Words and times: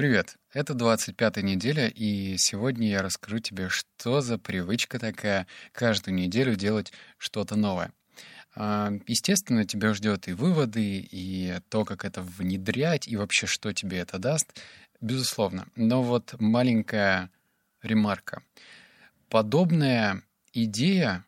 Привет, 0.00 0.38
это 0.54 0.72
25-я 0.72 1.42
неделя, 1.42 1.86
и 1.86 2.38
сегодня 2.38 2.88
я 2.88 3.02
расскажу 3.02 3.38
тебе, 3.38 3.68
что 3.68 4.22
за 4.22 4.38
привычка 4.38 4.98
такая 4.98 5.46
каждую 5.72 6.14
неделю 6.14 6.56
делать 6.56 6.90
что-то 7.18 7.54
новое. 7.54 7.92
А, 8.54 8.92
естественно, 9.06 9.66
тебя 9.66 9.92
ждет 9.92 10.26
и 10.26 10.32
выводы, 10.32 11.06
и 11.10 11.58
то, 11.68 11.84
как 11.84 12.06
это 12.06 12.22
внедрять, 12.22 13.08
и 13.08 13.16
вообще, 13.18 13.46
что 13.46 13.74
тебе 13.74 13.98
это 13.98 14.18
даст, 14.18 14.58
безусловно. 15.02 15.68
Но 15.76 16.02
вот 16.02 16.34
маленькая 16.38 17.28
ремарка. 17.82 18.42
Подобная 19.28 20.22
идея 20.54 21.26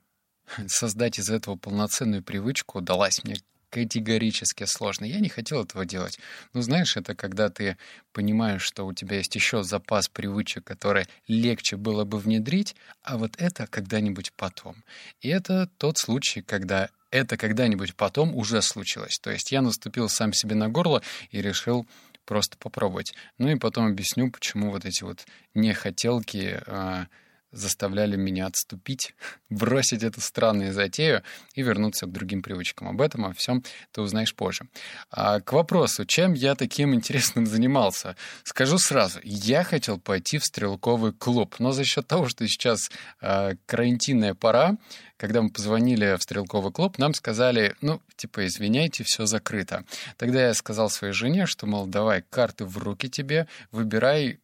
создать 0.67 1.19
из 1.19 1.29
этого 1.29 1.57
полноценную 1.57 2.23
привычку 2.23 2.81
далась 2.81 3.23
мне 3.23 3.37
категорически 3.73 4.65
сложно. 4.65 5.07
Я 5.07 5.19
не 5.21 5.31
хотел 5.31 5.65
этого 5.65 5.87
делать. 5.87 6.19
Но 6.53 6.61
знаешь, 6.61 6.97
это 6.99 7.15
когда 7.15 7.49
ты 7.49 7.79
понимаешь, 8.13 8.63
что 8.63 8.87
у 8.87 8.93
тебя 8.93 9.17
есть 9.17 9.35
еще 9.35 9.63
запас 9.63 10.09
привычек, 10.09 10.63
которые 10.63 11.09
легче 11.27 11.77
было 11.77 12.05
бы 12.05 12.19
внедрить, 12.19 12.77
а 13.03 13.17
вот 13.17 13.33
это 13.39 13.67
когда-нибудь 13.67 14.33
потом. 14.37 14.77
И 15.23 15.29
это 15.29 15.71
тот 15.79 15.97
случай, 15.97 16.43
когда 16.43 16.91
это 17.11 17.39
когда-нибудь 17.39 17.95
потом 17.95 18.37
уже 18.37 18.61
случилось. 18.61 19.19
То 19.19 19.31
есть 19.31 19.51
я 19.53 19.63
наступил 19.63 20.11
сам 20.11 20.35
себе 20.35 20.55
на 20.55 20.69
горло 20.69 21.03
и 21.31 21.41
решил 21.41 21.87
просто 22.27 22.59
попробовать. 22.59 23.15
Ну 23.39 23.49
и 23.49 23.59
потом 23.59 23.87
объясню, 23.87 24.31
почему 24.31 24.71
вот 24.71 24.85
эти 24.85 25.03
вот 25.03 25.25
нехотелки 25.55 26.61
э, 26.67 27.07
заставляли 27.53 28.17
меня 28.17 28.47
отступить, 28.47 29.15
бросить 29.51 30.03
эту 30.03 30.21
странную 30.21 30.73
затею 30.73 31.23
и 31.55 31.63
вернуться 31.63 32.07
к 32.07 32.13
другим 32.13 32.43
привычкам. 32.43 32.89
Об 32.89 33.01
этом, 33.01 33.27
о 33.27 33.33
всем 33.33 33.63
ты 33.93 34.01
узнаешь 34.01 34.35
позже. 34.35 34.67
А 35.11 35.41
к 35.41 35.53
вопросу, 35.53 36.05
чем 36.05 36.33
я 36.33 36.55
таким 36.55 36.95
интересным 36.95 37.47
занимался? 37.47 38.17
Скажу 38.45 38.79
сразу, 38.79 39.21
я 39.23 39.65
хотел 39.65 39.99
пойти 39.99 40.39
в 40.39 40.45
стрелковый 40.45 41.13
клуб, 41.13 41.57
но 41.59 41.73
за 41.73 41.85
счет 41.85 42.07
того, 42.07 42.29
что 42.29 42.47
сейчас 42.49 42.91
э, 43.21 43.53
карантинная 43.67 44.35
пора, 44.35 44.77
когда 45.17 45.41
мы 45.43 45.51
позвонили 45.51 46.17
в 46.17 46.23
стрелковый 46.23 46.73
клуб, 46.73 46.99
нам 46.99 47.15
сказали, 47.15 47.77
ну, 47.81 48.01
типа, 48.17 48.47
извиняйте, 48.47 49.05
все 49.05 49.27
закрыто. 49.27 49.85
Тогда 50.17 50.49
я 50.49 50.55
сказал 50.55 50.91
своей 50.91 51.13
жене, 51.13 51.47
что, 51.47 51.67
мол, 51.67 51.87
давай 51.87 52.23
карты 52.23 52.65
в 52.65 52.77
руки 52.79 53.09
тебе, 53.09 53.47
выбирай 53.71 54.41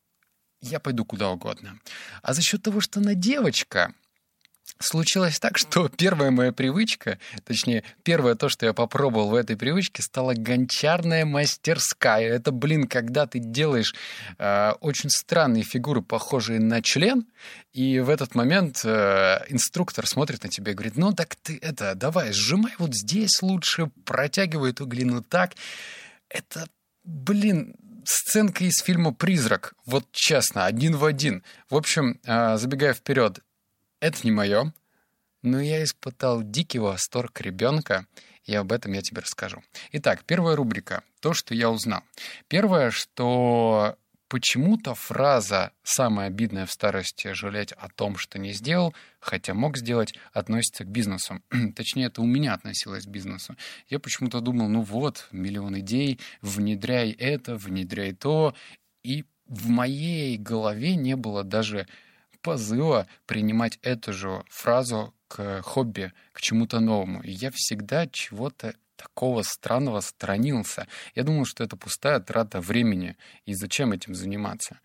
я 0.60 0.80
пойду 0.80 1.04
куда 1.04 1.30
угодно. 1.30 1.78
А 2.22 2.34
за 2.34 2.42
счет 2.42 2.62
того, 2.62 2.80
что 2.80 3.00
она 3.00 3.14
девочка, 3.14 3.94
случилось 4.80 5.38
так, 5.38 5.58
что 5.58 5.88
первая 5.96 6.30
моя 6.30 6.52
привычка, 6.52 7.18
точнее, 7.44 7.84
первое 8.02 8.34
то, 8.34 8.48
что 8.48 8.66
я 8.66 8.72
попробовал 8.72 9.30
в 9.30 9.34
этой 9.34 9.56
привычке, 9.56 10.02
стала 10.02 10.34
гончарная 10.34 11.24
мастерская. 11.24 12.28
Это, 12.28 12.52
блин, 12.52 12.86
когда 12.86 13.26
ты 13.26 13.38
делаешь 13.38 13.94
э, 14.38 14.72
очень 14.80 15.10
странные 15.10 15.64
фигуры, 15.64 16.02
похожие 16.02 16.60
на 16.60 16.82
член, 16.82 17.26
и 17.72 18.00
в 18.00 18.10
этот 18.10 18.34
момент 18.34 18.82
э, 18.84 19.38
инструктор 19.48 20.06
смотрит 20.06 20.42
на 20.42 20.48
тебя 20.48 20.72
и 20.72 20.74
говорит, 20.74 20.96
ну 20.96 21.12
так 21.12 21.36
ты 21.36 21.58
это, 21.60 21.94
давай, 21.94 22.32
сжимай 22.32 22.72
вот 22.78 22.94
здесь 22.94 23.42
лучше, 23.42 23.90
протягивай 24.04 24.70
эту 24.70 24.86
глину 24.86 25.22
так. 25.22 25.54
Это, 26.28 26.68
блин, 27.04 27.74
сценка 28.08 28.64
из 28.64 28.80
фильма 28.82 29.12
«Призрак». 29.12 29.74
Вот 29.84 30.10
честно, 30.12 30.64
один 30.64 30.96
в 30.96 31.04
один. 31.04 31.44
В 31.68 31.76
общем, 31.76 32.20
а, 32.26 32.56
забегая 32.56 32.94
вперед, 32.94 33.40
это 34.00 34.18
не 34.24 34.30
мое, 34.30 34.72
но 35.42 35.60
я 35.60 35.82
испытал 35.84 36.42
дикий 36.42 36.78
восторг 36.78 37.40
ребенка, 37.40 38.06
и 38.44 38.54
об 38.54 38.72
этом 38.72 38.92
я 38.92 39.02
тебе 39.02 39.20
расскажу. 39.20 39.62
Итак, 39.92 40.24
первая 40.24 40.56
рубрика. 40.56 41.02
То, 41.20 41.34
что 41.34 41.54
я 41.54 41.70
узнал. 41.70 42.02
Первое, 42.48 42.90
что 42.90 43.96
Почему-то 44.28 44.94
фраза 44.94 45.72
«самое 45.82 46.26
обидное 46.26 46.66
в 46.66 46.70
старости— 46.70 47.32
жалеть 47.32 47.72
о 47.72 47.88
том, 47.88 48.18
что 48.18 48.38
не 48.38 48.52
сделал, 48.52 48.94
хотя 49.20 49.54
мог 49.54 49.78
сделать» 49.78 50.14
относится 50.34 50.84
к 50.84 50.88
бизнесу. 50.88 51.40
Точнее, 51.76 52.06
это 52.06 52.20
у 52.20 52.26
меня 52.26 52.52
относилось 52.52 53.06
к 53.06 53.08
бизнесу. 53.08 53.56
Я 53.88 53.98
почему-то 53.98 54.40
думал, 54.40 54.68
ну 54.68 54.82
вот, 54.82 55.28
миллион 55.32 55.78
идей, 55.80 56.20
внедряй 56.42 57.12
это, 57.12 57.56
внедряй 57.56 58.12
то. 58.12 58.54
И 59.02 59.24
в 59.46 59.68
моей 59.68 60.36
голове 60.36 60.94
не 60.94 61.16
было 61.16 61.42
даже 61.42 61.88
позыва 62.42 63.06
принимать 63.24 63.78
эту 63.80 64.12
же 64.12 64.44
фразу 64.50 65.14
к 65.28 65.62
хобби, 65.62 66.12
к 66.32 66.42
чему-то 66.42 66.80
новому. 66.80 67.22
И 67.22 67.30
я 67.30 67.50
всегда 67.50 68.06
чего-то 68.06 68.74
такого 68.98 69.42
странного 69.42 70.00
сторонился. 70.00 70.86
Я 71.14 71.22
думал, 71.22 71.44
что 71.44 71.64
это 71.64 71.76
пустая 71.76 72.20
трата 72.20 72.60
времени, 72.60 73.16
и 73.46 73.54
зачем 73.54 73.92
этим 73.92 74.14
заниматься. 74.14 74.80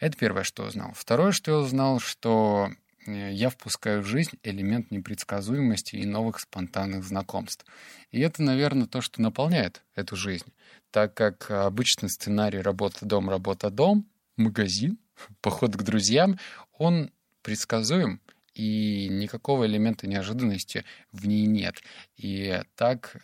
Это 0.00 0.16
первое, 0.16 0.42
что 0.42 0.64
узнал. 0.64 0.92
Второе, 0.94 1.32
что 1.32 1.52
я 1.52 1.58
узнал, 1.58 2.00
что 2.00 2.70
э, 3.06 3.32
я 3.32 3.50
впускаю 3.50 4.02
в 4.02 4.06
жизнь 4.06 4.38
элемент 4.42 4.90
непредсказуемости 4.90 5.96
и 5.96 6.06
новых 6.06 6.40
спонтанных 6.40 7.04
знакомств. 7.04 7.64
И 8.10 8.20
это, 8.20 8.42
наверное, 8.42 8.86
то, 8.86 9.00
что 9.00 9.22
наполняет 9.22 9.82
эту 9.94 10.16
жизнь. 10.16 10.52
Так 10.90 11.14
как 11.14 11.50
обычный 11.50 12.08
сценарий 12.08 12.60
работа-дом, 12.60 13.30
работа-дом, 13.30 14.06
магазин, 14.36 14.98
поход 15.40 15.76
к 15.76 15.82
друзьям, 15.82 16.38
он 16.78 17.12
предсказуем, 17.42 18.20
и 18.54 19.08
никакого 19.08 19.66
элемента 19.66 20.06
неожиданности 20.06 20.84
в 21.10 21.26
ней 21.26 21.46
нет. 21.46 21.82
И 22.16 22.62
так 22.76 23.16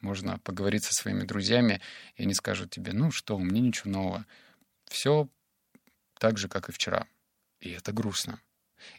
можно 0.00 0.38
поговорить 0.38 0.84
со 0.84 0.92
своими 0.92 1.22
друзьями, 1.24 1.80
и 2.16 2.22
они 2.22 2.34
скажут 2.34 2.70
тебе, 2.70 2.92
ну 2.92 3.10
что, 3.10 3.36
у 3.36 3.40
меня 3.40 3.60
ничего 3.60 3.90
нового. 3.90 4.26
Все 4.86 5.28
так 6.18 6.38
же, 6.38 6.48
как 6.48 6.68
и 6.68 6.72
вчера. 6.72 7.06
И 7.60 7.70
это 7.70 7.92
грустно. 7.92 8.40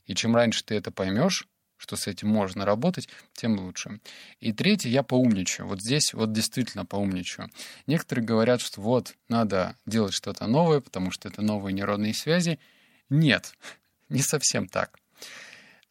И 0.05 0.15
чем 0.15 0.35
раньше 0.35 0.63
ты 0.63 0.75
это 0.75 0.91
поймешь, 0.91 1.47
что 1.77 1.95
с 1.95 2.07
этим 2.07 2.27
можно 2.27 2.65
работать, 2.65 3.07
тем 3.33 3.57
лучше. 3.57 4.01
И 4.41 4.51
третье, 4.51 4.89
я 4.89 5.01
поумничаю. 5.01 5.67
Вот 5.67 5.81
здесь 5.81 6.13
вот 6.13 6.33
действительно 6.33 6.85
поумничаю. 6.85 7.49
Некоторые 7.87 8.25
говорят, 8.25 8.59
что 8.59 8.81
вот, 8.81 9.15
надо 9.29 9.77
делать 9.85 10.13
что-то 10.13 10.45
новое, 10.45 10.81
потому 10.81 11.11
что 11.11 11.29
это 11.29 11.41
новые 11.41 11.73
нейронные 11.73 12.13
связи. 12.13 12.59
Нет, 13.09 13.53
не 14.09 14.21
совсем 14.21 14.67
так. 14.67 14.99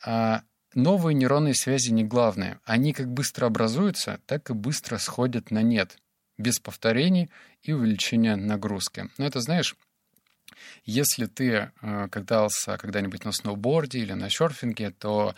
А 0.04 0.42
Новые 0.74 1.14
нейронные 1.14 1.54
связи 1.54 1.90
не 1.90 2.04
главное. 2.04 2.60
Они 2.64 2.92
как 2.92 3.08
быстро 3.08 3.46
образуются, 3.46 4.20
так 4.26 4.50
и 4.50 4.52
быстро 4.52 4.98
сходят 4.98 5.50
на 5.50 5.62
нет, 5.62 5.98
без 6.36 6.58
повторений 6.60 7.30
и 7.62 7.72
увеличения 7.72 8.36
нагрузки. 8.36 9.08
Но 9.16 9.26
это, 9.26 9.40
знаешь, 9.40 9.76
если 10.84 11.26
ты 11.26 11.70
э, 11.80 12.08
катался 12.10 12.76
когда-нибудь 12.76 13.24
на 13.24 13.32
сноуборде 13.32 14.00
или 14.00 14.12
на 14.12 14.28
серфинге, 14.28 14.90
то 14.90 15.34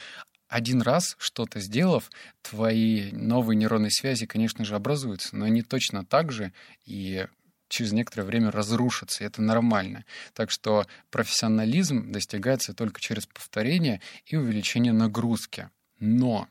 один 0.49 0.83
раз 0.83 1.17
что-то 1.19 1.61
сделав, 1.61 2.11
твои 2.43 3.13
новые 3.13 3.57
нейронные 3.57 3.93
связи, 3.93 4.27
конечно 4.27 4.65
же, 4.65 4.75
образуются, 4.75 5.37
но 5.37 5.45
они 5.45 5.63
точно 5.63 6.05
так 6.05 6.33
же 6.33 6.53
и 6.85 7.27
через 7.71 7.93
некоторое 7.93 8.25
время 8.25 8.51
разрушится, 8.51 9.25
и 9.25 9.27
это 9.27 9.41
нормально. 9.41 10.05
Так 10.35 10.51
что 10.51 10.87
профессионализм 11.11 12.13
достигается 12.13 12.75
только 12.75 13.01
через 13.01 13.27
повторение 13.27 14.03
и 14.27 14.37
увеличение 14.37 14.93
нагрузки. 14.93 15.71
Но, 15.99 16.49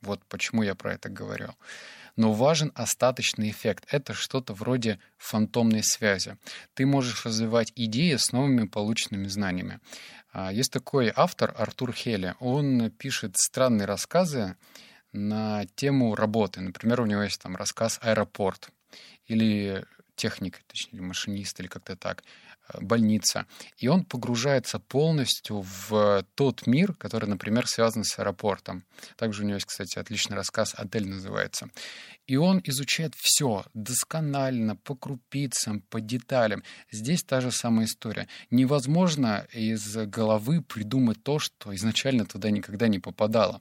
вот 0.00 0.24
почему 0.28 0.62
я 0.62 0.74
про 0.74 0.94
это 0.94 1.08
говорю, 1.08 1.54
но 2.16 2.32
важен 2.32 2.72
остаточный 2.74 3.50
эффект. 3.50 3.86
Это 3.90 4.14
что-то 4.14 4.54
вроде 4.54 4.98
фантомной 5.18 5.82
связи. 5.82 6.36
Ты 6.74 6.86
можешь 6.86 7.24
развивать 7.24 7.72
идеи 7.76 8.16
с 8.16 8.32
новыми 8.32 8.66
полученными 8.66 9.28
знаниями. 9.28 9.80
А, 10.32 10.52
есть 10.52 10.72
такой 10.72 11.12
автор 11.14 11.54
Артур 11.56 11.92
Хелли. 11.92 12.34
Он 12.40 12.90
пишет 12.90 13.36
странные 13.36 13.86
рассказы 13.86 14.56
на 15.12 15.66
тему 15.74 16.14
работы. 16.14 16.60
Например, 16.60 17.02
у 17.02 17.06
него 17.06 17.22
есть 17.22 17.40
там 17.40 17.56
рассказ 17.56 17.98
«Аэропорт» 18.02 18.70
или 19.26 19.84
техник, 20.16 20.62
точнее, 20.66 21.00
машинист 21.00 21.58
или 21.60 21.66
как-то 21.66 21.96
так, 21.96 22.22
э, 22.68 22.80
больница. 22.80 23.46
И 23.78 23.88
он 23.88 24.04
погружается 24.04 24.78
полностью 24.78 25.60
в 25.62 26.24
тот 26.34 26.66
мир, 26.66 26.94
который, 26.94 27.28
например, 27.28 27.66
связан 27.66 28.04
с 28.04 28.18
аэропортом. 28.18 28.84
Также 29.16 29.42
у 29.42 29.46
него 29.46 29.54
есть, 29.54 29.66
кстати, 29.66 29.98
отличный 29.98 30.36
рассказ 30.36 30.74
«Отель» 30.76 31.08
называется. 31.08 31.70
И 32.26 32.36
он 32.36 32.60
изучает 32.64 33.14
все 33.16 33.64
досконально, 33.74 34.76
по 34.76 34.94
крупицам, 34.94 35.80
по 35.80 36.00
деталям. 36.00 36.62
Здесь 36.90 37.24
та 37.24 37.40
же 37.40 37.50
самая 37.50 37.86
история. 37.86 38.28
Невозможно 38.50 39.46
из 39.52 39.96
головы 39.96 40.62
придумать 40.62 41.22
то, 41.22 41.38
что 41.38 41.74
изначально 41.74 42.24
туда 42.24 42.50
никогда 42.50 42.88
не 42.88 42.98
попадало. 42.98 43.60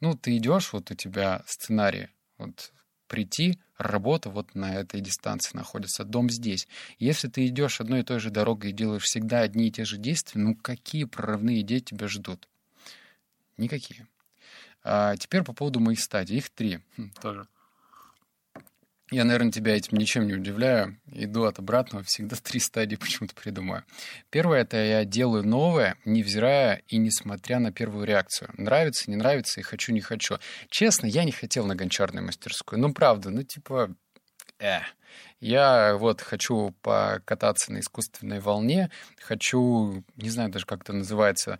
Ну, 0.00 0.14
ты 0.14 0.36
идешь, 0.36 0.72
вот 0.72 0.90
у 0.90 0.94
тебя 0.94 1.42
сценарий, 1.46 2.08
вот 2.38 2.72
прийти, 3.12 3.58
работа 3.76 4.30
вот 4.30 4.54
на 4.54 4.74
этой 4.74 5.02
дистанции 5.02 5.54
находится, 5.54 6.02
дом 6.02 6.30
здесь. 6.30 6.66
Если 6.98 7.28
ты 7.28 7.46
идешь 7.46 7.78
одной 7.78 8.00
и 8.00 8.04
той 8.04 8.20
же 8.20 8.30
дорогой 8.30 8.70
и 8.70 8.72
делаешь 8.72 9.02
всегда 9.02 9.40
одни 9.40 9.68
и 9.68 9.70
те 9.70 9.84
же 9.84 9.98
действия, 9.98 10.40
ну 10.40 10.56
какие 10.56 11.04
прорывные 11.04 11.60
идеи 11.60 11.80
тебя 11.80 12.08
ждут? 12.08 12.48
Никакие. 13.58 14.08
А 14.82 15.14
теперь 15.18 15.42
по 15.42 15.52
поводу 15.52 15.78
моих 15.78 16.00
стадий. 16.00 16.38
Их 16.38 16.48
три. 16.48 16.80
Хм, 16.96 17.10
тоже. 17.20 17.46
Я, 19.12 19.24
наверное, 19.24 19.52
тебя 19.52 19.76
этим 19.76 19.98
ничем 19.98 20.26
не 20.26 20.32
удивляю. 20.32 20.98
Иду 21.12 21.44
от 21.44 21.58
обратного, 21.58 22.02
всегда 22.02 22.34
три 22.42 22.58
стадии 22.58 22.96
почему-то 22.96 23.34
придумаю. 23.34 23.84
Первое— 24.30 24.60
это 24.62 24.78
я 24.78 25.04
делаю 25.04 25.46
новое, 25.46 25.98
невзирая 26.06 26.82
и 26.88 26.96
несмотря 26.96 27.58
на 27.58 27.72
первую 27.72 28.06
реакцию. 28.06 28.48
Нравится, 28.56 29.10
не 29.10 29.16
нравится, 29.16 29.60
и 29.60 29.62
хочу, 29.62 29.92
не 29.92 30.00
хочу. 30.00 30.38
Честно, 30.70 31.04
я 31.04 31.24
не 31.24 31.32
хотел 31.32 31.66
на 31.66 31.76
гончарную 31.76 32.24
мастерскую. 32.24 32.80
Ну, 32.80 32.94
правда, 32.94 33.28
ну, 33.28 33.42
типа, 33.42 33.94
э. 34.58 34.80
Я 35.40 35.96
вот 35.96 36.22
хочу 36.22 36.74
покататься 36.80 37.70
на 37.70 37.80
искусственной 37.80 38.40
волне, 38.40 38.90
хочу, 39.20 40.04
не 40.16 40.30
знаю 40.30 40.50
даже, 40.50 40.64
как 40.64 40.82
это 40.82 40.94
называется, 40.94 41.58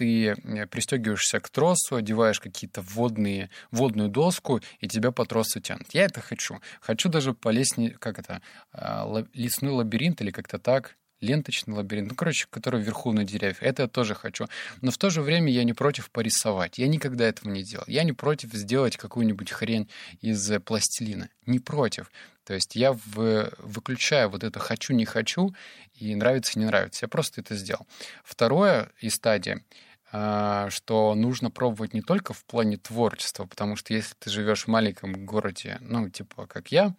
ты 0.00 0.28
э, 0.28 0.66
пристегиваешься 0.66 1.40
к 1.40 1.50
тросу, 1.50 1.96
одеваешь 1.96 2.40
какие-то 2.40 2.80
водные, 2.80 3.50
водную 3.70 4.08
доску, 4.08 4.60
и 4.80 4.88
тебя 4.88 5.10
по 5.12 5.26
тросу 5.26 5.60
тянут. 5.60 5.88
Я 5.92 6.04
это 6.04 6.22
хочу. 6.22 6.58
Хочу 6.80 7.10
даже 7.10 7.34
по 7.34 7.50
лестнице, 7.50 7.98
как 7.98 8.18
это, 8.18 8.40
а, 8.72 9.26
лесной 9.34 9.72
лабиринт 9.72 10.22
или 10.22 10.30
как-то 10.30 10.58
так, 10.58 10.96
ленточный 11.20 11.74
лабиринт, 11.74 12.08
ну, 12.08 12.14
короче, 12.14 12.46
который 12.48 12.80
вверху 12.80 13.12
на 13.12 13.24
деревьях. 13.24 13.62
Это 13.62 13.82
я 13.82 13.88
тоже 13.88 14.14
хочу. 14.14 14.46
Но 14.80 14.90
в 14.90 14.96
то 14.96 15.10
же 15.10 15.20
время 15.20 15.52
я 15.52 15.64
не 15.64 15.74
против 15.74 16.10
порисовать. 16.10 16.78
Я 16.78 16.88
никогда 16.88 17.26
этого 17.26 17.50
не 17.50 17.62
делал. 17.62 17.84
Я 17.86 18.02
не 18.04 18.14
против 18.14 18.54
сделать 18.54 18.96
какую-нибудь 18.96 19.50
хрень 19.50 19.90
из 20.22 20.50
э, 20.50 20.60
пластилина. 20.60 21.28
Не 21.44 21.58
против. 21.58 22.10
То 22.44 22.54
есть 22.54 22.74
я 22.74 22.94
в, 22.94 23.52
выключаю 23.58 24.30
вот 24.30 24.44
это 24.44 24.58
«хочу, 24.60 24.94
не 24.94 25.04
хочу» 25.04 25.54
и 25.92 26.14
«нравится, 26.14 26.58
не 26.58 26.64
нравится». 26.64 27.04
Я 27.04 27.08
просто 27.08 27.42
это 27.42 27.54
сделал. 27.54 27.86
Второе 28.24 28.90
из 28.98 29.16
стадии— 29.16 29.62
а, 29.72 29.89
что 30.10 31.14
нужно 31.14 31.50
пробовать 31.50 31.94
не 31.94 32.02
только 32.02 32.32
в 32.32 32.44
плане 32.44 32.76
творчества, 32.76 33.46
потому 33.46 33.76
что 33.76 33.94
если 33.94 34.14
ты 34.18 34.28
живешь 34.28 34.64
в 34.64 34.68
маленьком 34.68 35.24
городе, 35.24 35.78
ну, 35.80 36.08
типа, 36.08 36.46
как 36.46 36.72
я, 36.72 36.94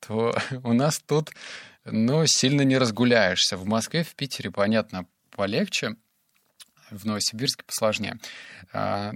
то 0.00 0.36
у 0.64 0.72
нас 0.72 0.98
тут, 0.98 1.30
ну, 1.84 2.24
сильно 2.26 2.62
не 2.62 2.78
разгуляешься. 2.78 3.56
В 3.56 3.66
Москве, 3.66 4.02
в 4.02 4.14
Питере, 4.14 4.50
понятно, 4.50 5.06
полегче, 5.30 5.96
в 6.90 7.04
Новосибирске 7.06 7.64
посложнее. 7.64 8.18
А, 8.72 9.12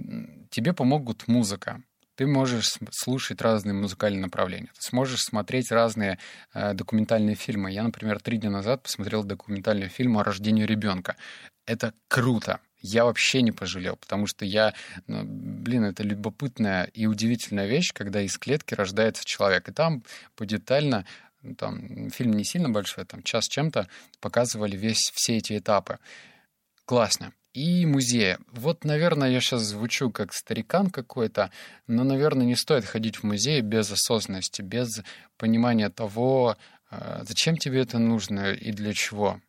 тебе 0.49 0.73
помогут 0.73 1.27
музыка. 1.27 1.81
Ты 2.15 2.27
можешь 2.27 2.75
слушать 2.91 3.41
разные 3.41 3.73
музыкальные 3.73 4.21
направления. 4.21 4.69
Ты 4.75 4.81
сможешь 4.81 5.21
смотреть 5.21 5.71
разные 5.71 6.19
э, 6.53 6.75
документальные 6.75 7.35
фильмы. 7.35 7.71
Я, 7.71 7.81
например, 7.81 8.19
три 8.19 8.37
дня 8.37 8.51
назад 8.51 8.83
посмотрел 8.83 9.23
документальный 9.23 9.87
фильм 9.87 10.19
о 10.19 10.23
рождении 10.23 10.63
ребенка. 10.63 11.15
Это 11.65 11.95
круто 12.07 12.59
я 12.83 13.05
вообще 13.05 13.41
не 13.41 13.51
пожалел, 13.51 13.95
потому 13.95 14.27
что 14.27 14.45
я, 14.45 14.73
ну, 15.07 15.23
блин, 15.25 15.85
это 15.85 16.03
любопытная 16.03 16.83
и 16.83 17.07
удивительная 17.07 17.65
вещь, 17.65 17.93
когда 17.93 18.21
из 18.21 18.37
клетки 18.37 18.75
рождается 18.75 19.23
человек. 19.25 19.69
И 19.69 19.71
там 19.71 20.03
подетально 20.35 21.05
ну, 21.41 21.55
там 21.55 22.09
фильм 22.09 22.33
не 22.33 22.43
сильно 22.43 22.69
большой, 22.69 23.05
там 23.05 23.23
час 23.23 23.47
чем-то 23.47 23.87
показывали 24.19 24.75
весь 24.75 25.11
все 25.13 25.37
эти 25.37 25.57
этапы. 25.57 25.97
Классно. 26.85 27.33
И 27.53 27.85
музеи. 27.85 28.37
Вот, 28.51 28.83
наверное, 28.83 29.29
я 29.29 29.39
сейчас 29.39 29.61
звучу 29.61 30.09
как 30.09 30.33
старикан 30.33 30.89
какой-то, 30.89 31.51
но, 31.85 32.03
наверное, 32.03 32.45
не 32.45 32.55
стоит 32.55 32.83
ходить 32.83 33.17
в 33.17 33.23
музей 33.23 33.61
без 33.61 33.91
осознанности, 33.91 34.61
без 34.61 35.01
понимания 35.37 35.89
того, 35.89 36.57
а, 36.89 37.23
зачем 37.23 37.57
тебе 37.57 37.81
это 37.81 37.99
нужно 37.99 38.53
и 38.53 38.71
для 38.71 38.93
чего. 38.93 39.39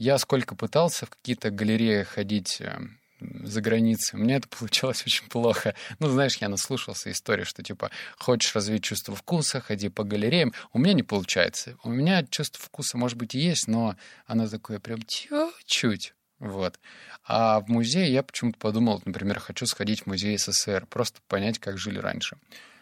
Я 0.00 0.16
сколько 0.16 0.54
пытался 0.54 1.04
в 1.04 1.10
какие-то 1.10 1.50
галереи 1.50 2.04
ходить 2.04 2.62
э, 2.62 2.80
за 3.20 3.60
границей. 3.60 4.18
У 4.18 4.22
меня 4.22 4.36
это 4.36 4.48
получалось 4.58 5.02
очень 5.06 5.28
плохо. 5.28 5.74
Ну, 5.98 6.08
знаешь, 6.08 6.38
я 6.38 6.48
наслушался 6.48 7.10
истории, 7.10 7.44
что, 7.44 7.62
типа, 7.62 7.90
хочешь 8.16 8.54
развить 8.54 8.82
чувство 8.82 9.14
вкуса, 9.14 9.60
ходи 9.60 9.90
по 9.90 10.02
галереям. 10.02 10.54
У 10.72 10.78
меня 10.78 10.94
не 10.94 11.02
получается. 11.02 11.76
У 11.84 11.90
меня 11.90 12.24
чувство 12.24 12.64
вкуса, 12.64 12.96
может 12.96 13.18
быть, 13.18 13.34
и 13.34 13.40
есть, 13.40 13.68
но 13.68 13.94
оно 14.24 14.48
такое 14.48 14.78
прям 14.80 15.02
чуть-чуть. 15.02 16.14
Вот. 16.38 16.80
А 17.22 17.60
в 17.60 17.68
музее 17.68 18.10
я 18.10 18.22
почему-то 18.22 18.58
подумал, 18.58 19.02
например, 19.04 19.38
хочу 19.38 19.66
сходить 19.66 20.04
в 20.04 20.06
музей 20.06 20.38
СССР, 20.38 20.86
просто 20.86 21.20
понять, 21.28 21.58
как 21.58 21.76
жили 21.76 21.98
раньше. 21.98 22.38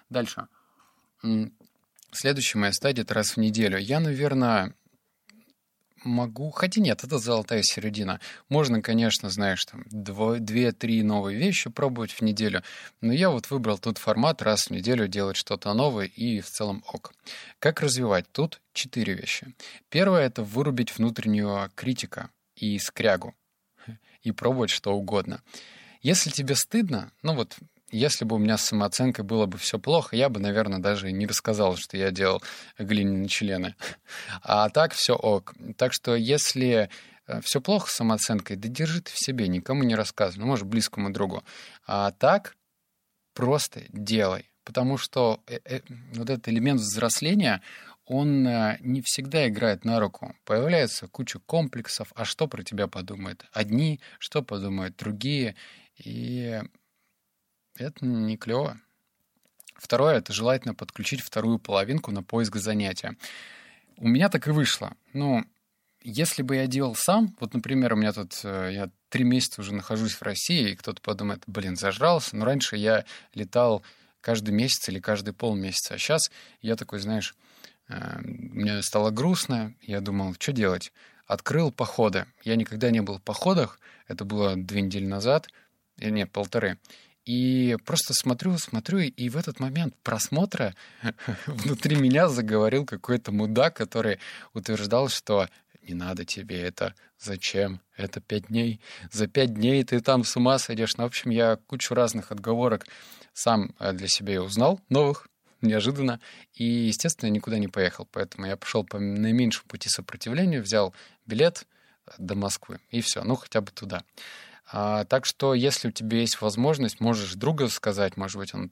Дальше. 0.08 0.46
Следующая 2.12 2.58
моя 2.58 2.72
стадия— 2.72 3.02
это 3.04 3.14
раз 3.14 3.32
в 3.32 3.38
неделю. 3.38 3.76
Я, 3.76 3.98
наверное, 3.98 4.72
могу... 6.04 6.50
Хотя 6.50 6.80
нет, 6.80 7.04
это 7.04 7.18
золотая 7.18 7.62
середина. 7.62 8.20
Можно, 8.48 8.82
конечно, 8.82 9.30
знаешь, 9.30 9.64
там 9.64 9.84
две-три 9.90 11.02
новые 11.02 11.38
вещи 11.38 11.70
пробовать 11.70 12.12
в 12.12 12.22
неделю, 12.22 12.62
но 13.00 13.12
я 13.12 13.30
вот 13.30 13.50
выбрал 13.50 13.78
тут 13.78 13.98
формат 13.98 14.42
раз 14.42 14.66
в 14.66 14.70
неделю 14.70 15.08
делать 15.08 15.36
что-то 15.36 15.72
новое 15.74 16.06
и 16.06 16.40
в 16.40 16.50
целом 16.50 16.82
ок. 16.92 17.12
Как 17.58 17.80
развивать? 17.80 18.26
Тут 18.32 18.60
четыре 18.72 19.14
вещи. 19.14 19.54
Первое— 19.88 20.22
это 20.26 20.42
вырубить 20.42 20.96
внутреннего 20.96 21.70
критика 21.74 22.30
и 22.56 22.78
скрягу 22.78 23.34
и 24.22 24.32
пробовать 24.32 24.70
что 24.70 24.94
угодно. 24.94 25.42
Если 26.00 26.30
тебе 26.30 26.54
стыдно, 26.54 27.12
ну 27.22 27.34
вот 27.34 27.56
если 27.90 28.24
бы 28.24 28.36
у 28.36 28.38
меня 28.38 28.58
с 28.58 28.66
самооценкой 28.66 29.24
было 29.24 29.46
бы 29.46 29.58
все 29.58 29.78
плохо, 29.78 30.16
я 30.16 30.28
бы, 30.28 30.40
наверное, 30.40 30.78
даже 30.78 31.10
не 31.10 31.26
рассказал, 31.26 31.76
что 31.76 31.96
я 31.96 32.10
делал 32.10 32.42
глиняные 32.78 33.28
члены. 33.28 33.74
А 34.42 34.68
так 34.68 34.92
все 34.92 35.14
ок. 35.14 35.54
Так 35.76 35.92
что 35.92 36.14
если 36.14 36.90
э, 37.26 37.40
все 37.40 37.60
плохо 37.60 37.90
с 37.90 37.94
самооценкой, 37.94 38.56
да 38.56 38.68
держи 38.68 39.00
ты 39.00 39.10
в 39.10 39.18
себе, 39.18 39.48
никому 39.48 39.82
не 39.84 39.94
рассказывай, 39.94 40.40
ну, 40.40 40.46
может, 40.46 40.66
близкому 40.66 41.10
другу. 41.10 41.42
А 41.86 42.10
так 42.12 42.56
просто 43.34 43.82
делай. 43.90 44.50
Потому 44.64 44.98
что 44.98 45.40
э, 45.46 45.58
э, 45.64 45.80
вот 46.12 46.28
этот 46.28 46.48
элемент 46.48 46.80
взросления, 46.80 47.62
он 48.04 48.44
не 48.80 49.02
всегда 49.02 49.48
играет 49.48 49.84
на 49.84 50.00
руку. 50.00 50.34
Появляется 50.44 51.08
куча 51.08 51.40
комплексов, 51.40 52.10
а 52.14 52.24
что 52.24 52.48
про 52.48 52.62
тебя 52.62 52.86
подумают 52.86 53.44
одни, 53.52 54.00
что 54.18 54.42
подумают 54.42 54.96
другие. 54.96 55.56
И 55.98 56.62
это 57.78 58.04
не 58.04 58.36
клево. 58.36 58.80
Второе— 59.76 60.16
это 60.18 60.32
желательно 60.32 60.74
подключить 60.74 61.20
вторую 61.20 61.58
половинку 61.58 62.10
на 62.10 62.22
поиск 62.22 62.56
занятия. 62.56 63.16
У 63.96 64.08
меня 64.08 64.28
так 64.28 64.48
и 64.48 64.50
вышло. 64.50 64.94
Ну, 65.12 65.44
если 66.02 66.42
бы 66.42 66.56
я 66.56 66.66
делал 66.66 66.94
сам, 66.94 67.36
вот, 67.40 67.54
например, 67.54 67.92
у 67.92 67.96
меня 67.96 68.12
тут, 68.12 68.40
э, 68.44 68.70
я 68.72 68.90
три 69.08 69.24
месяца 69.24 69.60
уже 69.60 69.74
нахожусь 69.74 70.14
в 70.14 70.22
России, 70.22 70.70
и 70.70 70.76
кто-то 70.76 71.00
подумает, 71.00 71.42
блин, 71.46 71.76
зажрался, 71.76 72.36
но 72.36 72.44
раньше 72.44 72.76
я 72.76 73.04
летал 73.34 73.82
каждый 74.20 74.50
месяц 74.50 74.88
или 74.88 75.00
каждый 75.00 75.32
полмесяца, 75.32 75.94
а 75.94 75.98
сейчас 75.98 76.30
я 76.60 76.76
такой, 76.76 76.98
знаешь, 76.98 77.34
э, 77.88 78.18
мне 78.20 78.82
стало 78.82 79.10
грустно, 79.10 79.74
я 79.82 80.00
думал, 80.00 80.34
что 80.38 80.52
делать? 80.52 80.92
Открыл 81.26 81.70
походы. 81.70 82.26
Я 82.42 82.56
никогда 82.56 82.90
не 82.90 83.00
был 83.00 83.18
в 83.18 83.22
походах, 83.22 83.80
это 84.06 84.24
было 84.24 84.56
две 84.56 84.80
недели 84.80 85.06
назад, 85.06 85.48
или 85.98 86.10
нет, 86.10 86.30
полторы. 86.30 86.78
И 87.28 87.76
просто 87.84 88.14
смотрю, 88.14 88.56
смотрю, 88.56 89.00
и 89.00 89.28
в 89.28 89.36
этот 89.36 89.60
момент 89.60 89.94
просмотра 90.02 90.74
внутри 91.46 91.94
меня 91.96 92.30
заговорил 92.30 92.86
какой-то 92.86 93.32
мудак, 93.32 93.76
который 93.76 94.18
утверждал, 94.54 95.10
что 95.10 95.46
не 95.82 95.92
надо 95.92 96.24
тебе 96.24 96.58
это, 96.62 96.94
зачем, 97.18 97.82
это 97.98 98.22
пять 98.22 98.46
дней, 98.46 98.80
за 99.12 99.26
пять 99.26 99.52
дней 99.52 99.84
ты 99.84 100.00
там 100.00 100.24
с 100.24 100.34
ума 100.38 100.58
сойдешь. 100.58 100.96
Ну, 100.96 101.04
в 101.04 101.08
общем, 101.08 101.30
я 101.30 101.56
кучу 101.66 101.92
разных 101.92 102.32
отговорок 102.32 102.86
сам 103.34 103.74
э, 103.78 103.92
для 103.92 104.08
себя 104.08 104.42
узнал, 104.42 104.80
новых, 104.88 105.28
неожиданно, 105.60 106.20
и, 106.54 106.64
естественно, 106.64 107.28
никуда 107.28 107.58
не 107.58 107.68
поехал. 107.68 108.08
Поэтому 108.10 108.46
я 108.46 108.56
пошел 108.56 108.84
по 108.84 108.98
наименьшему 108.98 109.68
пути 109.68 109.90
сопротивления, 109.90 110.62
взял 110.62 110.94
билет 111.26 111.66
до 112.16 112.34
Москвы, 112.34 112.80
и 112.88 113.02
все, 113.02 113.22
ну, 113.22 113.36
хотя 113.36 113.60
бы 113.60 113.70
туда. 113.70 114.02
А, 114.70 115.04
так 115.04 115.24
что, 115.24 115.54
если 115.54 115.88
у 115.88 115.90
тебя 115.92 116.18
есть 116.18 116.40
возможность, 116.40 117.00
можешь 117.00 117.34
друга 117.34 117.68
сказать, 117.68 118.16
может 118.16 118.36
быть, 118.36 118.54
он 118.54 118.70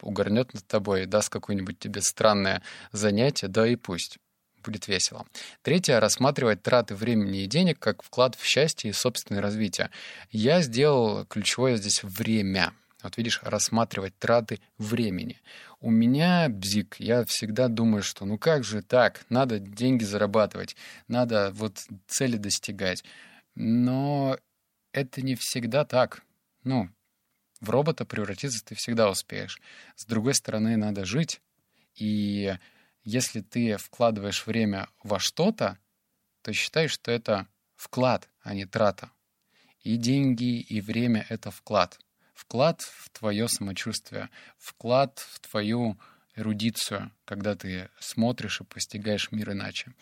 угорнет 0.00 0.54
над 0.54 0.66
тобой 0.66 1.02
и 1.02 1.06
даст 1.06 1.28
какое-нибудь 1.28 1.78
тебе 1.78 2.00
странное 2.02 2.62
занятие, 2.92 3.48
да 3.48 3.66
и 3.66 3.76
пусть. 3.76 4.18
Будет 4.62 4.88
весело. 4.88 5.26
Третье— 5.62 6.00
рассматривать 6.00 6.62
траты 6.62 6.94
времени 6.94 7.42
и 7.42 7.46
денег 7.46 7.78
как 7.78 8.02
вклад 8.02 8.34
в 8.34 8.44
счастье 8.44 8.90
и 8.90 8.94
собственное 8.94 9.42
развитие. 9.42 9.90
Я 10.30 10.62
сделал 10.62 11.26
ключевое 11.26 11.76
здесь 11.76 12.02
время. 12.02 12.72
Вот 13.02 13.18
видишь, 13.18 13.40
рассматривать 13.42 14.18
траты 14.18 14.60
времени. 14.78 15.42
У 15.80 15.90
меня 15.90 16.48
бзик, 16.48 16.96
я 16.98 17.26
всегда 17.26 17.68
думаю, 17.68 18.02
что 18.02 18.24
ну 18.24 18.38
как 18.38 18.64
же 18.64 18.80
так, 18.80 19.26
надо 19.28 19.58
деньги 19.58 20.04
зарабатывать, 20.04 20.76
надо 21.08 21.50
вот 21.52 21.84
цели 22.06 22.38
достигать. 22.38 23.04
Но 23.54 24.38
это 24.94 25.22
не 25.22 25.34
всегда 25.34 25.84
так. 25.84 26.22
Ну, 26.62 26.88
в 27.60 27.68
робота 27.68 28.04
превратиться 28.04 28.64
ты 28.64 28.74
всегда 28.74 29.10
успеешь. 29.10 29.60
С 29.96 30.06
другой 30.06 30.34
стороны, 30.34 30.76
надо 30.76 31.04
жить. 31.04 31.40
И 31.96 32.56
если 33.02 33.40
ты 33.40 33.76
вкладываешь 33.76 34.46
время 34.46 34.88
во 35.02 35.18
что-то, 35.18 35.78
то 36.42 36.52
считай, 36.52 36.88
что 36.88 37.10
это 37.10 37.48
вклад, 37.76 38.28
а 38.42 38.54
не 38.54 38.66
трата. 38.66 39.10
И 39.82 39.96
деньги, 39.96 40.60
и 40.60 40.80
время— 40.80 41.26
это 41.28 41.50
вклад. 41.50 41.98
Вклад 42.32 42.80
в 42.80 43.10
твое 43.10 43.48
самочувствие, 43.48 44.30
вклад 44.58 45.18
в 45.18 45.40
твою 45.40 45.98
эрудицию, 46.36 47.12
когда 47.24 47.54
ты 47.54 47.90
смотришь 48.00 48.60
и 48.60 48.64
постигаешь 48.64 49.30
мир 49.30 49.52
иначе. 49.52 49.92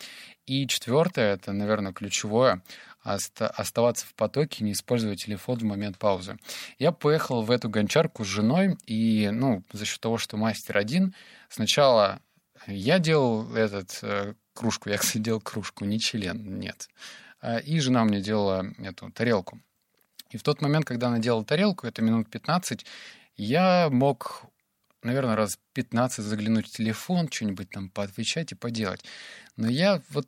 И 0.45 0.67
четвертое, 0.67 1.33
это, 1.33 1.51
наверное, 1.53 1.93
ключевое, 1.93 2.63
оставаться 3.03 4.05
в 4.05 4.13
потоке, 4.15 4.63
не 4.63 4.71
использовать 4.71 5.23
телефон 5.23 5.59
в 5.59 5.63
момент 5.63 5.97
паузы. 5.97 6.37
Я 6.79 6.91
поехал 6.91 7.41
в 7.41 7.51
эту 7.51 7.69
гончарку 7.69 8.23
с 8.23 8.27
женой, 8.27 8.77
и, 8.85 9.29
ну, 9.31 9.63
за 9.71 9.85
счет 9.85 9.99
того, 9.99 10.17
что 10.17 10.37
мастер 10.37 10.77
один, 10.77 11.13
сначала 11.49 12.21
я 12.67 12.99
делал 12.99 13.53
этот 13.55 13.99
э, 14.01 14.35
кружку, 14.53 14.89
я, 14.89 14.97
кстати, 14.99 15.17
делал 15.17 15.41
кружку, 15.41 15.85
не 15.85 15.99
член, 15.99 16.59
нет. 16.59 16.87
А, 17.41 17.57
и 17.57 17.79
жена 17.79 18.05
мне 18.05 18.21
делала 18.21 18.65
эту 18.79 19.11
тарелку. 19.11 19.59
И 20.29 20.37
в 20.37 20.43
тот 20.43 20.61
момент, 20.61 20.85
когда 20.85 21.07
она 21.07 21.19
делала 21.19 21.45
тарелку, 21.45 21.85
это 21.85 22.01
минут 22.01 22.29
15, 22.29 22.85
я 23.35 23.89
мог 23.91 24.45
наверное, 25.03 25.35
раз 25.35 25.59
15 25.73 26.23
заглянуть 26.23 26.67
в 26.67 26.71
телефон, 26.71 27.29
что-нибудь 27.29 27.69
там 27.69 27.89
поотвечать 27.89 28.51
и 28.51 28.55
поделать. 28.55 29.03
Но 29.57 29.69
я 29.69 30.01
вот 30.09 30.27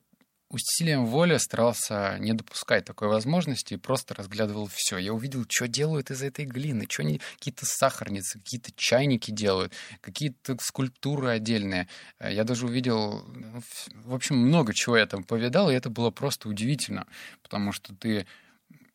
усилием 0.56 1.06
воли 1.06 1.38
старался 1.38 2.18
не 2.20 2.34
допускать 2.34 2.86
такой 2.86 3.08
возможности 3.10 3.74
и 3.74 3.78
просто 3.78 4.16
разглядывал 4.16 4.68
все. 4.68 4.98
Я 4.98 5.14
увидел, 5.14 5.46
что 5.48 5.68
делают 5.68 6.12
из 6.12 6.24
этой 6.24 6.46
глины, 6.46 6.86
что 6.90 7.04
они 7.04 7.22
какие-то 7.38 7.66
сахарницы, 7.66 8.40
какие-то 8.40 8.72
чайники 8.76 9.32
делают, 9.32 9.74
какие-то 10.02 10.58
скульптуры 10.60 11.30
отдельные. 11.30 11.88
Э, 12.20 12.34
я 12.34 12.44
даже 12.44 12.66
увидел, 12.66 13.24
ну, 13.28 13.62
в 14.06 14.14
общем, 14.14 14.38
много 14.38 14.74
чего 14.74 14.98
я 14.98 15.06
там 15.06 15.24
повидал, 15.24 15.70
и 15.70 15.76
это 15.76 15.90
было 15.90 16.10
просто 16.10 16.50
удивительно, 16.50 17.06
потому 17.44 17.72
что 17.72 17.94
ты, 17.94 18.26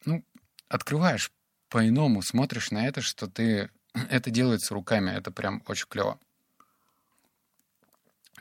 ну, 0.04 0.24
открываешь 0.68 1.30
по-иному, 1.68 2.22
смотришь 2.22 2.70
на 2.70 2.86
это, 2.86 3.02
что 3.02 3.26
ты 3.28 3.70
это 4.10 4.30
делается 4.30 4.74
руками, 4.74 5.10
это 5.10 5.30
прям 5.30 5.62
очень 5.66 5.86
клево. 5.88 6.18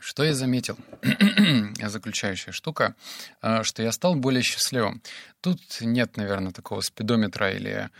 Что 0.00 0.24
я 0.24 0.34
заметил? 0.34 0.78
Заключающая 1.78 2.52
штука, 2.52 2.94
э, 3.42 3.62
что 3.62 3.82
я 3.82 3.92
стал 3.92 4.14
более 4.14 4.42
счастливым. 4.42 5.02
Тут 5.42 5.60
нет, 5.80 6.16
наверное, 6.16 6.52
такого 6.52 6.80
спидометра 6.80 7.52
или 7.52 7.90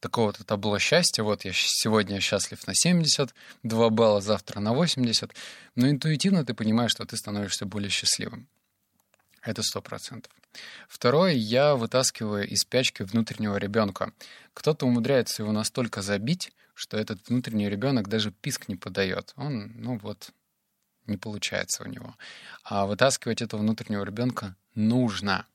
такого-то 0.00 0.44
табло 0.44 0.78
счастья. 0.78 1.22
Вот 1.22 1.44
я 1.44 1.52
сегодня 1.54 2.18
счастлив 2.20 2.66
на 2.66 2.74
72 2.74 3.90
балла, 3.90 4.20
завтра 4.22 4.60
на 4.60 4.72
80. 4.72 5.34
Но 5.74 5.88
интуитивно 5.90 6.44
ты 6.46 6.54
понимаешь, 6.54 6.92
что 6.92 7.04
ты 7.04 7.16
становишься 7.16 7.66
более 7.66 7.90
счастливым. 7.90 8.48
Это 9.42 9.62
сто 9.62 9.82
процентов. 9.82 10.32
Второе, 10.88 11.32
я 11.32 11.74
вытаскиваю 11.74 12.48
из 12.48 12.60
спячки 12.60 13.02
внутреннего 13.02 13.56
ребенка. 13.56 14.12
Кто-то 14.54 14.86
умудряется 14.86 15.42
его 15.42 15.52
настолько 15.52 16.00
забить, 16.00 16.52
что 16.72 16.96
этот 16.96 17.28
внутренний 17.28 17.68
ребенок 17.68 18.08
даже 18.08 18.30
писк 18.30 18.68
не 18.68 18.76
подает. 18.76 19.34
Он, 19.36 19.72
ну 19.76 19.98
вот, 19.98 20.32
не 21.06 21.16
получается 21.16 21.82
у 21.84 21.86
него. 21.86 22.16
А 22.62 22.86
вытаскивать 22.86 23.42
этого 23.42 23.60
внутреннего 23.60 24.04
ребенка 24.04 24.56
нужно. 24.74 25.46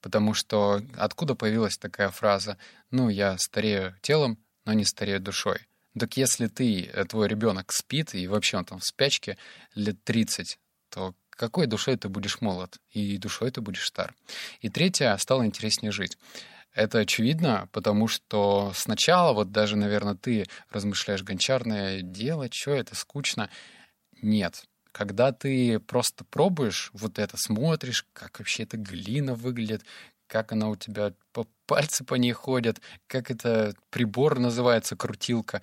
Потому 0.00 0.34
что 0.34 0.82
откуда 0.96 1.34
появилась 1.34 1.78
такая 1.78 2.10
фраза 2.10 2.58
«ну, 2.90 3.08
я 3.08 3.38
старею 3.38 3.96
телом, 4.02 4.38
но 4.64 4.72
не 4.72 4.84
старею 4.84 5.20
душой». 5.20 5.66
Так 5.98 6.16
если 6.16 6.46
ты, 6.46 6.82
э, 6.84 7.04
твой 7.04 7.26
ребенок 7.28 7.72
спит, 7.72 8.14
и 8.14 8.26
вообще 8.28 8.58
он 8.58 8.64
там 8.66 8.80
в 8.80 8.84
спячке 8.84 9.38
лет 9.74 10.02
30, 10.04 10.58
то 10.90 11.14
какой 11.30 11.66
душой 11.66 11.96
ты 11.96 12.08
будешь 12.08 12.40
молод, 12.40 12.78
и 12.90 13.16
душой 13.18 13.50
ты 13.50 13.60
будешь 13.60 13.86
стар. 13.86 14.14
И 14.60 14.68
третье, 14.68 15.16
стало 15.16 15.44
интереснее 15.44 15.92
жить. 15.92 16.18
Это 16.72 16.98
очевидно, 16.98 17.68
потому 17.72 18.06
что 18.08 18.72
сначала, 18.74 19.32
вот 19.32 19.50
даже, 19.50 19.76
наверное, 19.76 20.14
ты 20.14 20.46
размышляешь, 20.70 21.22
гончарное 21.22 22.02
дело, 22.02 22.48
что 22.52 22.72
это 22.72 22.94
скучно. 22.94 23.48
Нет. 24.22 24.64
Когда 24.92 25.32
ты 25.32 25.78
просто 25.78 26.24
пробуешь 26.24 26.90
вот 26.94 27.18
это, 27.18 27.36
смотришь, 27.36 28.06
как 28.12 28.38
вообще 28.38 28.62
эта 28.62 28.76
глина 28.78 29.34
выглядит, 29.34 29.84
как 30.26 30.52
она 30.52 30.68
у 30.68 30.76
тебя, 30.76 31.12
по 31.32 31.46
пальцы 31.66 32.04
по 32.04 32.14
ней 32.14 32.32
ходят, 32.32 32.80
как 33.06 33.30
это 33.30 33.74
прибор 33.90 34.38
называется, 34.38 34.96
крутилка. 34.96 35.60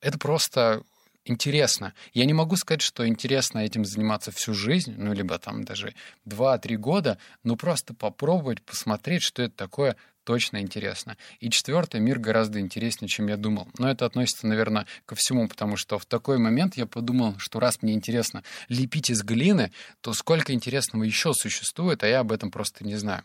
Это 0.00 0.18
просто 0.18 0.82
интересно. 1.24 1.94
Я 2.12 2.26
не 2.26 2.34
могу 2.34 2.56
сказать, 2.56 2.82
что 2.82 3.08
интересно 3.08 3.60
этим 3.60 3.84
заниматься 3.84 4.30
всю 4.30 4.54
жизнь, 4.54 4.94
ну, 4.96 5.12
либо 5.12 5.38
там 5.38 5.64
даже 5.64 5.94
2-3 6.24 6.76
года, 6.76 7.18
но 7.42 7.56
просто 7.56 7.94
попробовать, 7.94 8.62
посмотреть, 8.62 9.22
что 9.22 9.42
это 9.42 9.56
такое, 9.56 9.96
точно 10.26 10.60
интересно. 10.60 11.16
И 11.38 11.48
четвертое, 11.50 12.00
мир 12.00 12.18
гораздо 12.18 12.58
интереснее, 12.58 13.08
чем 13.08 13.28
я 13.28 13.36
думал. 13.36 13.68
Но 13.78 13.88
это 13.88 14.04
относится, 14.04 14.48
наверное, 14.48 14.86
ко 15.06 15.14
всему, 15.14 15.48
потому 15.48 15.76
что 15.76 15.98
в 16.00 16.04
такой 16.04 16.38
момент 16.38 16.76
я 16.76 16.84
подумал, 16.84 17.38
что 17.38 17.60
раз 17.60 17.80
мне 17.80 17.94
интересно 17.94 18.42
лепить 18.68 19.08
из 19.08 19.22
глины, 19.22 19.70
то 20.00 20.12
сколько 20.12 20.52
интересного 20.52 21.04
еще 21.04 21.32
существует, 21.32 22.02
а 22.02 22.08
я 22.08 22.20
об 22.20 22.32
этом 22.32 22.50
просто 22.50 22.84
не 22.84 22.96
знаю. 22.96 23.22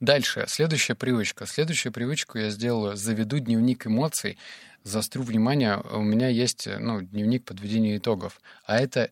Дальше, 0.00 0.46
следующая 0.48 0.94
привычка. 0.94 1.46
Следующую 1.46 1.92
привычку 1.92 2.38
я 2.38 2.48
сделаю, 2.48 2.96
заведу 2.96 3.38
дневник 3.38 3.86
эмоций, 3.86 4.38
заострю 4.82 5.22
внимание, 5.22 5.76
у 5.92 6.00
меня 6.00 6.28
есть 6.28 6.66
ну, 6.66 7.02
дневник 7.02 7.44
подведения 7.44 7.98
итогов, 7.98 8.40
а 8.64 8.78
это 8.78 9.10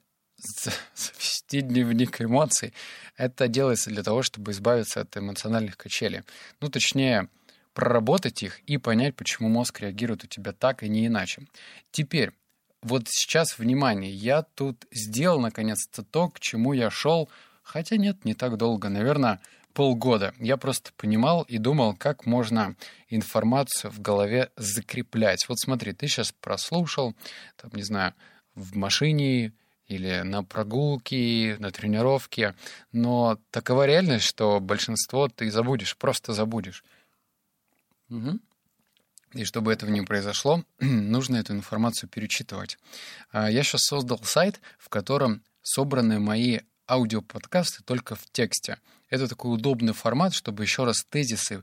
завести 0.95 1.61
дневник 1.61 2.21
эмоций, 2.21 2.73
это 3.17 3.49
делается 3.49 3.91
для 3.91 4.03
того, 4.03 4.23
чтобы 4.23 4.53
избавиться 4.53 5.01
от 5.01 5.17
эмоциональных 5.17 5.77
качелей. 5.77 6.23
Ну, 6.61 6.69
точнее, 6.69 7.29
проработать 7.73 8.43
их 8.43 8.61
и 8.61 8.79
понять, 8.79 9.17
почему 9.17 9.49
мозг 9.49 9.81
реагирует 9.81 10.25
у 10.25 10.27
тебя 10.27 10.53
так 10.53 10.83
и 10.83 10.89
не 10.89 11.07
иначе. 11.07 11.47
Теперь, 11.91 12.33
вот 12.83 13.09
сейчас, 13.09 13.59
внимание, 13.59 14.13
я 14.13 14.43
тут 14.43 14.87
сделал, 14.93 15.41
наконец-то, 15.41 16.03
то, 16.03 16.29
к 16.29 16.41
чему 16.41 16.73
я 16.73 16.91
шел, 16.91 17.29
хотя 17.63 17.97
нет, 17.97 18.25
не 18.25 18.35
так 18.35 18.57
долго, 18.57 18.89
наверное, 18.89 19.41
полгода. 19.73 20.35
Я 20.39 20.57
просто 20.57 20.93
понимал 20.97 21.43
и 21.43 21.59
думал, 21.59 21.97
как 21.97 22.27
можно 22.27 22.77
информацию 23.09 23.91
в 23.91 24.01
голове 24.01 24.51
закреплять. 24.57 25.49
Вот 25.49 25.59
смотри, 25.59 25.93
ты 25.93 26.07
сейчас 26.07 26.33
прослушал, 26.33 27.15
там, 27.57 27.71
не 27.75 27.83
знаю, 27.83 28.15
в 28.55 28.77
машине 28.77 29.53
или 29.87 30.23
на 30.23 30.43
прогулке, 30.43 31.57
на 31.59 31.71
тренировке. 31.71 32.55
Но 32.93 33.39
такова 33.51 33.87
реальность, 33.87 34.25
что 34.25 34.61
большинство 34.61 35.29
ты 35.29 35.51
забудешь, 35.51 35.97
просто 35.97 36.33
забудешь. 36.33 36.85
Угу. 38.11 38.39
И 39.35 39.45
чтобы 39.45 39.73
этого 39.73 39.91
не 39.91 40.03
произошло, 40.03 40.65
нужно 40.81 41.37
эту 41.37 41.53
информацию 41.53 42.09
перечитывать. 42.09 42.79
А, 43.31 43.51
я 43.51 43.63
сейчас 43.63 43.83
создал 43.83 44.23
сайт, 44.23 44.61
в 44.79 44.89
котором 44.89 45.43
собраны 45.63 46.21
мои 46.21 46.61
аудиоподкасты 46.89 47.83
только 47.85 48.15
в 48.15 48.27
тексте. 48.31 48.79
Это 49.11 49.29
такой 49.29 49.55
удобный 49.55 49.93
формат, 49.93 50.35
чтобы 50.35 50.63
еще 50.63 50.85
раз 50.85 51.05
тезисы 51.09 51.61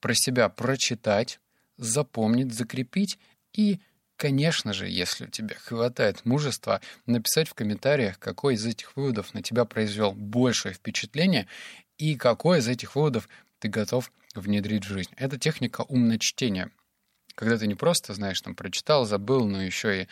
про 0.00 0.14
себя 0.14 0.48
прочитать, 0.48 1.40
запомнить, 1.76 2.52
закрепить 2.52 3.18
и 3.52 3.80
Конечно 4.16 4.72
же, 4.72 4.88
если 4.88 5.24
у 5.24 5.28
тебя 5.28 5.56
хватает 5.56 6.24
мужества, 6.24 6.80
написать 7.06 7.48
в 7.48 7.54
комментариях, 7.54 8.18
какой 8.18 8.54
из 8.54 8.64
этих 8.64 8.96
выводов 8.96 9.34
на 9.34 9.42
тебя 9.42 9.64
произвел 9.64 10.12
большее 10.12 10.74
впечатление 10.74 11.48
и 11.98 12.14
какой 12.16 12.58
из 12.58 12.68
этих 12.68 12.94
выводов 12.94 13.28
ты 13.58 13.68
готов 13.68 14.12
внедрить 14.34 14.84
в 14.84 14.88
жизнь. 14.88 15.10
Это 15.16 15.38
техника 15.38 15.82
умного 15.88 16.18
чтения. 16.18 16.70
Когда 17.34 17.56
ты 17.56 17.66
не 17.66 17.74
просто, 17.74 18.14
знаешь, 18.14 18.40
там 18.40 18.54
прочитал, 18.54 19.06
забыл, 19.06 19.46
но 19.46 19.62
еще 19.62 20.02
и 20.02 20.08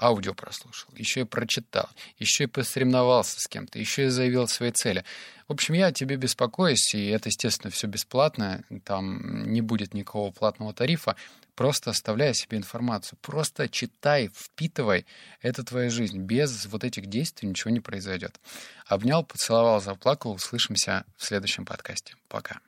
аудио 0.00 0.34
прослушал, 0.34 0.90
еще 0.96 1.20
и 1.20 1.24
прочитал, 1.24 1.88
еще 2.18 2.44
и 2.44 2.48
посоревновался 2.48 3.40
с 3.40 3.46
кем-то, 3.46 3.78
еще 3.78 4.06
и 4.06 4.08
заявил 4.08 4.48
свои 4.48 4.72
цели. 4.72 5.04
В 5.46 5.52
общем, 5.52 5.74
я 5.74 5.86
о 5.86 5.92
тебе 5.92 6.16
беспокоюсь, 6.16 6.94
и 6.94 7.06
это, 7.06 7.28
естественно, 7.28 7.70
все 7.70 7.86
бесплатно, 7.86 8.64
там 8.84 9.44
не 9.52 9.60
будет 9.60 9.94
никакого 9.94 10.32
платного 10.32 10.72
тарифа, 10.72 11.16
просто 11.54 11.90
оставляй 11.90 12.34
себе 12.34 12.58
информацию, 12.58 13.18
просто 13.22 13.68
читай, 13.68 14.30
впитывай, 14.34 15.06
это 15.40 15.64
твоя 15.64 15.90
жизнь, 15.90 16.18
без 16.18 16.66
вот 16.66 16.84
этих 16.84 17.06
действий 17.06 17.48
ничего 17.48 17.70
не 17.70 17.80
произойдет. 17.80 18.40
Обнял, 18.86 19.24
поцеловал, 19.24 19.80
заплакал, 19.80 20.32
услышимся 20.32 21.04
в 21.16 21.24
следующем 21.24 21.64
подкасте. 21.64 22.14
Пока. 22.28 22.60